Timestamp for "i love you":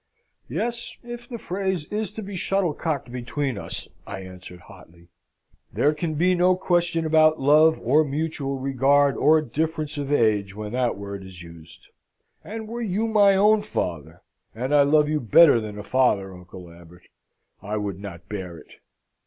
14.73-15.19